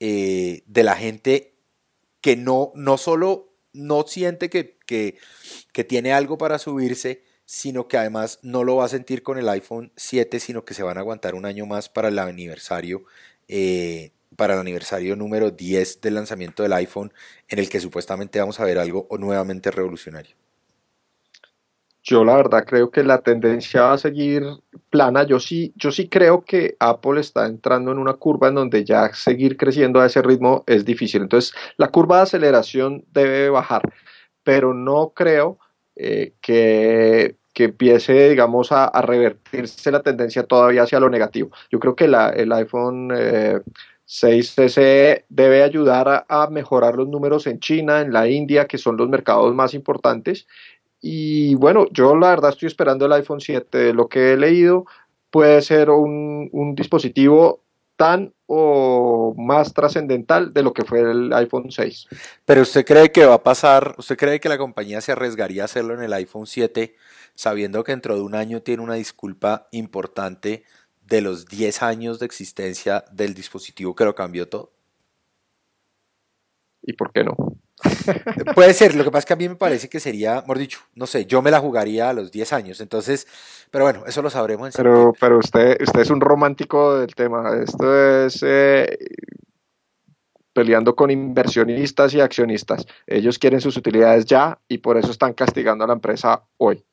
eh, 0.00 0.62
de 0.66 0.82
la 0.82 0.94
gente 0.94 1.54
que 2.20 2.36
no, 2.36 2.72
no 2.74 2.98
solo 2.98 3.54
no 3.72 4.06
siente 4.06 4.50
que, 4.50 4.76
que, 4.86 5.84
tiene 5.84 6.12
algo 6.12 6.36
para 6.36 6.58
subirse, 6.58 7.22
sino 7.46 7.88
que 7.88 7.96
además 7.96 8.38
no 8.42 8.64
lo 8.64 8.76
va 8.76 8.84
a 8.84 8.88
sentir 8.88 9.22
con 9.22 9.38
el 9.38 9.48
iPhone 9.48 9.92
7, 9.96 10.38
sino 10.40 10.66
que 10.66 10.74
se 10.74 10.82
van 10.82 10.98
a 10.98 11.00
aguantar 11.00 11.34
un 11.34 11.46
año 11.46 11.64
más 11.64 11.88
para 11.88 12.08
el 12.08 12.18
aniversario, 12.18 13.04
eh, 13.48 14.12
para 14.36 14.54
el 14.54 14.60
aniversario 14.60 15.16
número 15.16 15.50
10 15.50 16.02
del 16.02 16.14
lanzamiento 16.16 16.62
del 16.62 16.74
iPhone, 16.74 17.14
en 17.48 17.58
el 17.58 17.70
que 17.70 17.80
supuestamente 17.80 18.40
vamos 18.40 18.60
a 18.60 18.64
ver 18.64 18.78
algo 18.78 19.08
nuevamente 19.18 19.70
revolucionario. 19.70 20.36
Yo 22.06 22.24
la 22.24 22.36
verdad 22.36 22.64
creo 22.64 22.92
que 22.92 23.02
la 23.02 23.20
tendencia 23.20 23.82
va 23.82 23.94
a 23.94 23.98
seguir 23.98 24.44
plana. 24.90 25.24
Yo 25.24 25.40
sí, 25.40 25.72
yo 25.74 25.90
sí 25.90 26.08
creo 26.08 26.44
que 26.44 26.76
Apple 26.78 27.20
está 27.20 27.46
entrando 27.46 27.90
en 27.90 27.98
una 27.98 28.14
curva 28.14 28.46
en 28.46 28.54
donde 28.54 28.84
ya 28.84 29.12
seguir 29.12 29.56
creciendo 29.56 30.00
a 30.00 30.06
ese 30.06 30.22
ritmo 30.22 30.62
es 30.68 30.84
difícil. 30.84 31.22
Entonces, 31.22 31.52
la 31.76 31.88
curva 31.88 32.18
de 32.18 32.22
aceleración 32.22 33.04
debe 33.12 33.50
bajar, 33.50 33.82
pero 34.44 34.72
no 34.72 35.14
creo 35.16 35.58
eh, 35.96 36.34
que, 36.40 37.34
empiece, 37.56 38.30
digamos, 38.30 38.70
a, 38.70 38.88
revertirse 39.02 39.90
la 39.90 40.02
tendencia 40.02 40.44
todavía 40.44 40.84
hacia 40.84 41.00
lo 41.00 41.10
negativo. 41.10 41.50
Yo 41.72 41.80
creo 41.80 41.96
que 41.96 42.04
el 42.04 42.52
iPhone 42.52 43.10
6 44.04 44.58
eh, 44.58 44.68
SE 44.68 45.24
debe 45.28 45.64
ayudar 45.64 46.24
a, 46.28 46.48
mejorar 46.50 46.94
los 46.94 47.08
números 47.08 47.48
en 47.48 47.58
China, 47.58 48.00
en 48.00 48.12
la 48.12 48.28
India, 48.28 48.68
que 48.68 48.78
son 48.78 48.96
los 48.96 49.08
mercados 49.08 49.52
más 49.56 49.74
importantes, 49.74 50.46
y 51.08 51.54
bueno, 51.54 51.86
yo 51.92 52.16
la 52.16 52.30
verdad 52.30 52.50
estoy 52.50 52.66
esperando 52.66 53.06
el 53.06 53.12
iPhone 53.12 53.40
7. 53.40 53.78
De 53.78 53.92
lo 53.92 54.08
que 54.08 54.32
he 54.32 54.36
leído, 54.36 54.86
puede 55.30 55.62
ser 55.62 55.88
un, 55.88 56.74
dispositivo 56.74 57.62
tan 57.94 58.34
o 58.46 59.32
más 59.38 59.72
trascendental 59.72 60.52
de 60.52 60.64
lo 60.64 60.72
que 60.72 60.84
fue 60.84 61.00
el 61.02 61.32
iPhone 61.32 61.70
6. 61.70 62.08
Pero 62.44 62.62
usted 62.62 62.84
cree 62.84 63.12
que 63.12 63.24
va 63.24 63.34
a 63.34 63.42
pasar, 63.44 63.94
usted 63.98 64.16
cree 64.16 64.40
que 64.40 64.48
la 64.48 64.58
compañía 64.58 65.00
se 65.00 65.12
arriesgaría 65.12 65.62
a 65.62 65.66
hacerlo 65.66 65.94
en 65.94 66.02
el 66.02 66.12
iPhone 66.12 66.48
7 66.48 66.96
sabiendo 67.34 67.84
que 67.84 67.92
dentro 67.92 68.16
de 68.16 68.22
un 68.22 68.34
año 68.34 68.62
tiene 68.62 68.82
una 68.82 68.94
disculpa 68.94 69.68
importante 69.70 70.64
de 71.06 71.20
los 71.20 71.46
10 71.46 71.82
años 71.82 72.18
de 72.18 72.26
existencia 72.26 73.04
del 73.12 73.32
dispositivo 73.32 73.94
que 73.94 74.04
lo 74.04 74.16
cambió 74.16 74.48
todo? 74.48 74.72
¿Y 76.82 76.94
por 76.94 77.12
qué 77.12 77.22
no? 77.22 77.36
Puede 78.54 78.74
ser, 78.74 78.94
lo 78.94 79.04
que 79.04 79.10
pasa 79.10 79.20
es 79.20 79.26
que 79.26 79.32
a 79.32 79.36
mí 79.36 79.48
me 79.48 79.56
parece 79.56 79.88
que 79.88 80.00
sería, 80.00 80.40
mejor 80.40 80.58
dicho, 80.58 80.80
no 80.94 81.06
sé, 81.06 81.26
yo 81.26 81.42
me 81.42 81.50
la 81.50 81.60
jugaría 81.60 82.10
a 82.10 82.12
los 82.12 82.30
10 82.30 82.52
años, 82.52 82.80
entonces, 82.80 83.26
pero 83.70 83.84
bueno, 83.84 84.04
eso 84.06 84.22
lo 84.22 84.30
sabremos 84.30 84.68
en 84.68 84.72
Pero, 84.76 85.12
pero 85.18 85.38
usted, 85.38 85.80
usted 85.80 86.00
es 86.00 86.10
un 86.10 86.20
romántico 86.20 86.98
del 86.98 87.14
tema, 87.14 87.56
esto 87.62 88.24
es 88.26 88.42
eh, 88.42 88.98
peleando 90.52 90.94
con 90.94 91.10
inversionistas 91.10 92.14
y 92.14 92.20
accionistas, 92.20 92.86
ellos 93.06 93.38
quieren 93.38 93.60
sus 93.60 93.76
utilidades 93.76 94.24
ya 94.24 94.58
y 94.68 94.78
por 94.78 94.96
eso 94.96 95.10
están 95.10 95.34
castigando 95.34 95.84
a 95.84 95.88
la 95.88 95.94
empresa 95.94 96.42
hoy. 96.56 96.84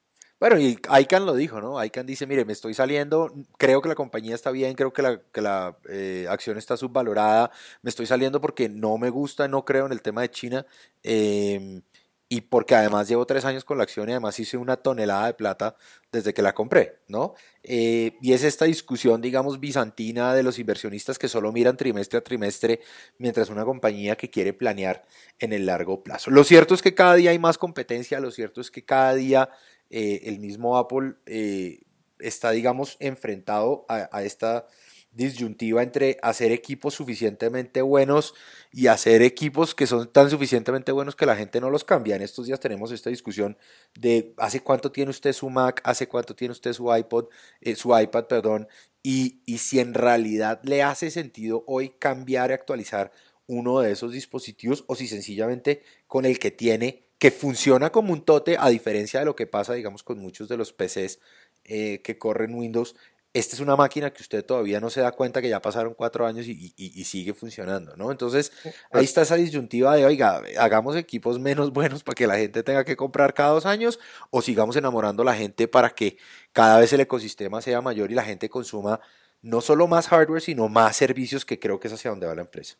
Bueno, 0.44 0.60
y 0.60 0.78
ICANN 1.00 1.26
lo 1.26 1.36
dijo, 1.36 1.62
¿no? 1.62 1.82
ICANN 1.82 2.06
dice, 2.06 2.28
mire, 2.28 2.44
me 2.44 2.52
estoy 2.52 2.74
saliendo, 2.74 3.34
creo 3.58 3.82
que 3.82 3.88
la 3.88 3.96
compañía 3.96 4.36
está 4.36 4.52
bien, 4.52 4.74
creo 4.76 4.92
que 4.92 5.02
la, 5.42 5.78
eh, 5.88 6.26
acción 6.30 6.58
está 6.58 6.76
subvalorada, 6.76 7.50
me 7.82 7.90
estoy 7.90 8.08
saliendo 8.08 8.42
porque 8.42 8.68
no 8.68 8.98
me 8.98 9.10
gusta, 9.10 9.48
no 9.48 9.64
creo 9.64 9.86
en 9.86 9.94
el 9.94 10.02
tema 10.02 10.22
de 10.22 10.32
China, 10.32 10.66
em, 11.02 11.82
y 12.28 12.42
porque 12.42 12.76
además 12.76 13.08
llevo 13.08 13.26
tres 13.26 13.46
años 13.46 13.64
con 13.64 13.78
la 13.78 13.84
acción 13.84 14.10
y 14.10 14.12
además 14.12 14.38
hice 14.38 14.58
una 14.58 14.76
tonelada 14.76 15.28
de 15.28 15.34
plata 15.34 15.78
desde 16.12 16.34
que 16.34 16.42
la 16.42 16.54
compré, 16.54 17.00
¿no? 17.08 17.36
Eh, 17.64 18.18
y 18.22 18.34
es 18.34 18.44
esta 18.44 18.66
discusión, 18.66 19.22
digamos, 19.22 19.62
bizantina 19.62 20.34
de 20.34 20.44
los 20.44 20.60
inversionistas 20.60 21.18
que 21.18 21.30
solo 21.30 21.54
miran 21.54 21.78
trimestre 21.78 22.20
a 22.20 22.24
trimestre, 22.24 22.82
mientras 23.18 23.50
una 23.50 23.64
compañía 23.64 24.18
que 24.18 24.30
quiere 24.30 24.52
planear 24.52 25.06
en 25.40 25.54
el 25.54 25.66
largo 25.68 26.04
plazo. 26.04 26.32
Lo 26.32 26.44
cierto 26.44 26.74
es 26.74 26.82
que 26.82 26.94
cada 26.94 27.16
día 27.16 27.32
hay 27.32 27.40
más 27.40 27.58
competencia, 27.58 28.20
lo 28.20 28.32
cierto 28.32 28.60
es 28.60 28.72
que 28.72 28.84
cada 28.84 29.14
día 29.14 29.50
eh, 29.96 30.28
el 30.28 30.40
mismo 30.40 30.76
Apple 30.76 31.14
eh, 31.28 31.82
está, 32.18 32.50
digamos, 32.50 32.98
enfrentado 33.00 33.86
a, 33.88 34.24
esta 34.24 34.66
disyuntiva 35.12 35.84
entre 35.84 36.18
hacer 36.24 36.52
equipos 36.52 36.96
suficientemente 36.96 37.84
buenos 37.84 38.34
y 38.72 38.88
hacer 38.88 39.22
equipos 39.22 39.76
que 39.76 39.86
son 39.86 40.12
tan 40.12 40.32
suficientemente 40.32 40.92
buenos 40.92 41.16
que 41.16 41.28
la 41.28 41.36
gente 41.36 41.62
no 41.62 41.70
los 41.70 41.84
cambia. 41.84 42.16
En 42.16 42.24
estos 42.24 42.48
días 42.48 42.60
tenemos 42.60 42.92
esta 42.92 43.12
discusión 43.12 43.56
de 43.94 44.34
hace 44.38 44.62
cuánto 44.62 44.92
tiene 44.92 45.12
usted 45.12 45.32
su 45.32 45.52
Mac, 45.52 45.80
hace 45.84 46.08
cuánto 46.08 46.36
tiene 46.36 46.54
usted 46.54 46.74
su 46.74 46.92
iPod, 46.92 47.28
eh, 47.62 47.76
su 47.76 47.96
iPad, 47.96 48.26
perdón, 48.26 48.68
y, 49.04 49.44
y 49.46 49.60
si 49.60 49.80
en 49.80 49.94
realidad 49.94 50.60
le 50.64 50.82
hace 50.82 51.12
sentido 51.12 51.64
hoy 51.68 51.90
cambiar 52.00 52.50
y 52.50 52.54
actualizar 52.54 53.12
uno 53.46 53.82
de 53.82 53.92
esos 53.92 54.12
dispositivos 54.12 54.86
o 54.88 54.96
si 54.96 55.08
sencillamente 55.08 55.84
con 56.08 56.26
el 56.26 56.40
que 56.40 56.50
tiene 56.50 57.04
que 57.24 57.32
funciona 57.32 57.90
como 57.90 58.12
un 58.12 58.26
tote, 58.26 58.58
a 58.60 58.68
diferencia 58.68 59.22
de 59.22 59.26
lo 59.26 59.34
que 59.34 59.48
pasa, 59.48 59.76
digamos, 59.76 60.04
con 60.04 60.20
muchos 60.20 60.50
de 60.50 60.58
los 60.58 60.74
PCs 60.74 61.22
eh, 61.64 62.02
que 62.04 62.18
corren 62.18 62.54
Windows, 62.54 62.98
esta 63.32 63.56
es 63.56 63.62
una 63.62 63.78
máquina 63.78 64.12
que 64.12 64.22
usted 64.22 64.44
todavía 64.44 64.82
no 64.82 64.90
se 64.90 65.00
da 65.00 65.14
cuenta 65.14 65.42
que 65.42 65.48
ya 65.48 65.62
pasaron 65.62 65.94
cuatro 65.94 66.26
años 66.28 66.48
y, 66.48 66.74
y, 66.76 67.04
sigue 67.06 67.34
funcionando, 67.34 67.96
¿no? 67.96 68.12
Entonces, 68.12 68.52
ahí 68.92 69.06
está 69.06 69.22
esa 69.22 69.36
disyuntiva 69.36 69.96
de, 69.96 70.06
oiga, 70.06 70.42
hagamos 70.60 70.98
equipos 70.98 71.40
menos 71.40 71.72
buenos 71.72 72.04
para 72.04 72.14
que 72.14 72.28
la 72.28 72.36
gente 72.36 72.62
tenga 72.62 72.84
que 72.84 72.98
comprar 72.98 73.34
cada 73.34 73.52
dos 73.52 73.66
años 73.66 74.02
o 74.30 74.42
sigamos 74.42 74.76
enamorando 74.76 75.24
a 75.24 75.26
la 75.28 75.34
gente 75.34 75.70
para 75.70 75.92
que 75.92 76.18
cada 76.52 76.78
vez 76.78 76.92
el 76.92 77.00
ecosistema 77.00 77.62
sea 77.62 77.80
mayor 77.80 78.12
y 78.12 78.16
la 78.16 78.26
gente 78.26 78.50
consuma 78.50 79.00
no 79.42 79.62
solo 79.62 79.88
más 79.88 80.10
hardware, 80.10 80.42
sino 80.42 80.68
más 80.68 80.98
servicios, 80.98 81.46
que 81.46 81.58
creo 81.58 81.80
que 81.80 81.88
es 81.88 81.94
hacia 81.94 82.10
donde 82.12 82.28
va 82.28 82.36
la 82.36 82.42
empresa. 82.42 82.76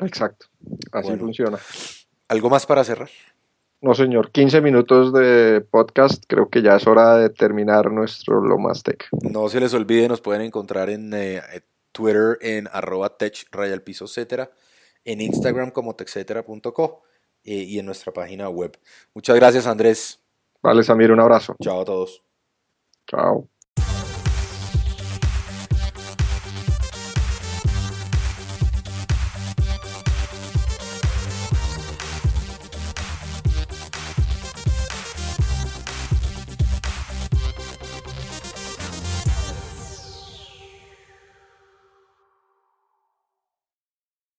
Exacto, 0.00 0.46
así 0.90 1.16
funciona. 1.16 1.60
¿Algo 2.28 2.50
más 2.50 2.66
para 2.66 2.84
cerrar? 2.84 3.10
No, 3.80 3.94
señor. 3.94 4.32
15 4.32 4.60
minutos 4.60 5.12
de 5.12 5.60
podcast. 5.70 6.24
Creo 6.26 6.48
que 6.50 6.62
ya 6.62 6.76
es 6.76 6.86
hora 6.86 7.16
de 7.16 7.30
terminar 7.30 7.90
nuestro 7.90 8.40
Lo 8.40 8.58
Más 8.58 8.82
Tech. 8.82 9.08
No 9.22 9.48
se 9.48 9.60
les 9.60 9.72
olvide, 9.72 10.08
nos 10.08 10.20
pueden 10.20 10.42
encontrar 10.42 10.90
en 10.90 11.12
eh, 11.14 11.40
Twitter 11.92 12.38
en 12.40 12.68
arroba 12.72 13.16
tech 13.16 13.46
rayal 13.50 13.82
piso 13.82 14.04
etcétera, 14.04 14.50
en 15.04 15.20
Instagram 15.20 15.70
como 15.70 15.96
techcetera.co 15.96 17.02
eh, 17.44 17.54
y 17.54 17.78
en 17.78 17.86
nuestra 17.86 18.12
página 18.12 18.48
web. 18.48 18.78
Muchas 19.14 19.36
gracias, 19.36 19.66
Andrés. 19.66 20.20
Vale, 20.62 20.82
Samir, 20.82 21.12
un 21.12 21.20
abrazo. 21.20 21.56
Chao 21.62 21.80
a 21.80 21.84
todos. 21.84 22.22
Chao. 23.06 23.48